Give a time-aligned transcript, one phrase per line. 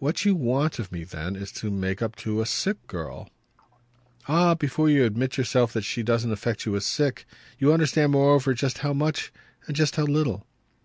[0.00, 3.30] "What you want of me then is to make up to a sick girl."
[4.26, 7.24] "Ah but you admit yourself that she doesn't affect you as sick.
[7.60, 9.32] You understand moreover just how much
[9.68, 10.44] and just how little."